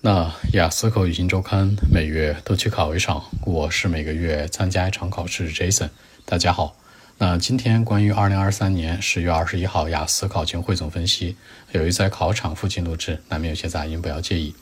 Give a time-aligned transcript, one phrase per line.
[0.00, 5.52] 那雅思口语新周刊每月都去考一场，我是每个月参加一场考试。
[5.52, 5.88] Jason，
[6.24, 6.76] 大家好。
[7.18, 11.36] 那今天关于二零二三年十月二十一号雅思考情汇总分析，
[11.72, 14.54] 由于在考场附近录制，难免有些杂音，不要介意。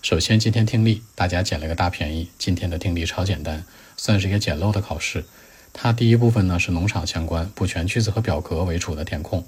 [0.00, 2.30] 首先，今天听力大家捡了个大便宜。
[2.38, 3.66] 今天的听力超简单，
[3.98, 5.26] 算是一个简陋的考试。
[5.74, 9.46] 它第一部分呢是农场相关，不全句子和表格为主的填空。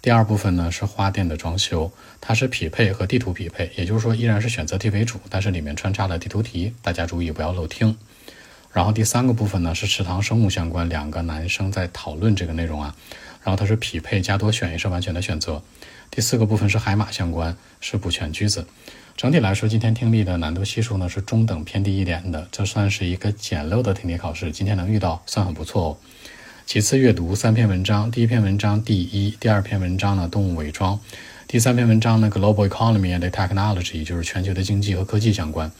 [0.00, 1.90] 第二部分呢是花店的装修，
[2.20, 7.96] 它是匹配和地图匹配，也就是说依然是选择题为主，但是里面穿插了地图题，大家注意不要漏听。
[8.72, 12.94] 然后第三个部分呢是池塘生物相关，两个男生在讨论这个内容啊，
[13.42, 15.62] 然后它是匹配加多选，也是完全的选择。
[16.10, 18.66] 第四个部分是海马相关，是补全句子。
[19.16, 25.96] 整体来说，今天听力的难度系数呢是中等偏低一点的，这算是一个简陋的听力考试，今天能遇到算很不错哦。
[26.70, 28.10] 其次，阅读三篇文章。
[28.10, 31.00] 第一篇文章第一，第二篇文章呢，动物伪装。
[31.46, 35.72] 第三篇文章呢，Global Economy and Technology，就是全球的经济和科技相关。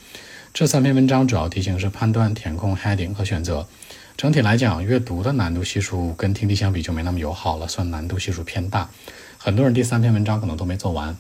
[0.54, 3.68] 这三篇文章主要题型是判断、填空、heading 和选择。
[4.16, 8.88] 整体来讲，阅读的难度系数跟听力相比就没那么友好了，算难度系数偏大。
[9.36, 11.14] 很多人第三篇文章可能都没做完。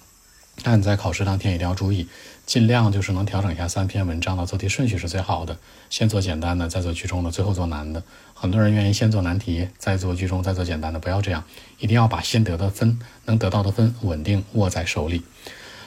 [0.64, 2.08] 那你在考试当天一定要注意，
[2.44, 5.56] 尽量就是能调整一下三篇文章的做题顺序是最好的。
[5.88, 8.02] 先做简单的，再做居中的，最后做难的。
[8.34, 11.44] 很多人愿意先做难题，再做居中，再做简单的，不要这样，
[11.78, 15.22] 一定要把先得的分，能得到的分稳定握在手里。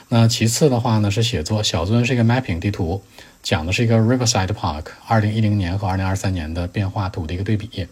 [0.08, 3.02] 那其次的话呢，是写作小作文是一个 mapping 地图，
[3.42, 7.86] 讲的是一个 Riverside Park 二零一零年和二零二三年的变化图的一个对比。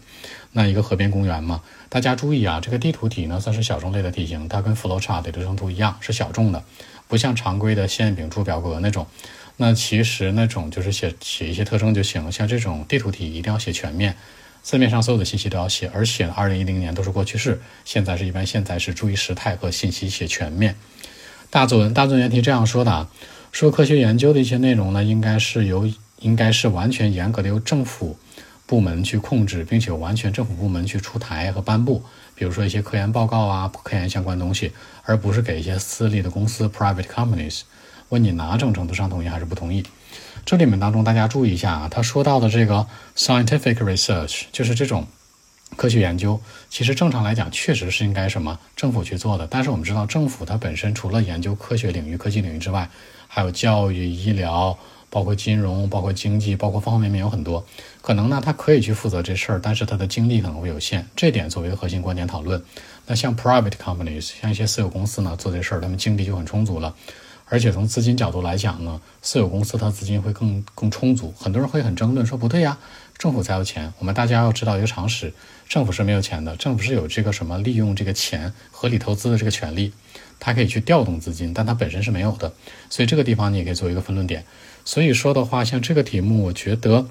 [0.53, 6.63] 那一个河边公园嘛，大家注意啊，这个地图题呢算是小众类的题型，它跟 flowchart 的流程图一样是小众的，
[7.07, 9.07] 不像常规的线饼柱表格那种。
[9.57, 14.15] 那其实那种就是写写一些特征就行，像这种地图题一定要写全面，
[14.61, 20.75] 字面上所有的信息都要写，而且二零一零年都是过去式，现在是一般现在是注意时态和信息写全面。
[21.51, 23.09] 大作文大作文原题这样说的啊，
[23.51, 25.85] 说科学研究的一些内容呢，应该是由
[26.19, 28.17] 应该是完全严格的由政府
[28.65, 32.01] 部门去控制，并且完全政府部门去出台和颁布，
[32.35, 34.71] 比如说一些科研报告啊、科研相关东西，
[35.03, 37.63] 而不是给一些私立的公司 （private companies）。
[38.07, 39.83] 问你哪种程度上同意还是不同意？
[40.45, 45.05] 这里面当中大家注意一下啊，他说到的这个 scientific research 就是这种。
[45.77, 46.39] 科学研究
[46.69, 52.89] 其实正常来讲确实是应该什么政府去做的，但是我们知道政府它本身除了研究科学领域、科技领域之外，
[53.27, 54.77] 还有教育、医疗，
[55.09, 57.65] 包括金融、包括经济，包括方方面面有很多。
[58.01, 61.07] 可能呢，它可以去负责这事儿，但是它的精力可能会有限。
[61.15, 62.61] 这点作为核心观点讨论。
[63.07, 66.93] 那像 private companies，像一些私有公司呢，做这事儿，他们精力就很充足了。
[67.51, 71.33] 而且从资金角度来讲呢，私有公司它资金会更更充足。
[71.37, 72.77] 很多人会很争论说不对呀，
[73.17, 73.91] 政府才有钱。
[73.99, 75.33] 我们大家要知道一个常识，
[75.67, 79.91] 政府是没有钱的，政府是有这个什么利用这个钱合理投资的这个权利，
[80.39, 82.53] 它可以去调动资金，但它本身是没有的。
[82.89, 84.45] 所以这个地方你也可以做一个分论点。
[84.85, 87.05] 所以说的话，像这个题目，我觉得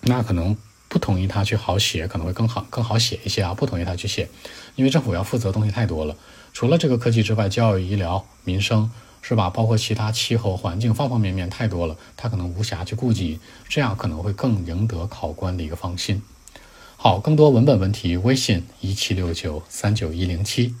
[0.00, 0.56] 那可能
[0.88, 3.54] 不同意他去好写，可能会更好更好写一些啊。
[3.54, 4.28] 不同意他去写，
[4.74, 6.16] 因为政府要负责东西太多了，
[6.52, 8.90] 除了这个科技之外，教育、医疗、民生。
[9.28, 9.50] 是吧？
[9.50, 16.22] 包括其他气候环境方方面面太多了，他可能无暇去顾及，这样可能会更赢得考官的一个放心。
[16.96, 20.76] 好，更多文本问题，微信一七六九三九一零七。